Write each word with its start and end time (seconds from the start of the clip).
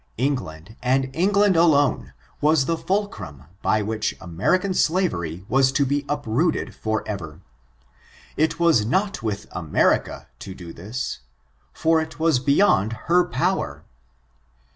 England^ 0.17 0.77
and 0.81 1.15
England 1.15 1.55
alone, 1.55 2.11
was 2.41 2.65
the 2.65 2.75
fulcrum 2.75 3.43
by 3.61 3.83
which 3.83 4.15
American 4.19 4.73
slavery 4.73 5.45
was 5.47 5.71
to 5.71 5.85
be 5.85 6.05
uprooted 6.09 6.73
forever. 6.73 7.41
It 8.35 8.59
waa 8.59 8.73
not 8.83 9.21
with 9.21 9.45
America 9.51 10.27
(to 10.39 10.55
do 10.55 10.73
this), 10.73 11.19
for 11.71 12.01
it 12.01 12.19
was 12.19 12.39
beyond 12.39 12.93
her 13.13 13.23
power." 13.25 13.83